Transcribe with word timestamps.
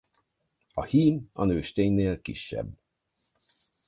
A 0.73 0.83
hím 0.83 1.29
a 1.35 1.43
nősténynél 1.45 2.21
kisebb. 2.21 2.69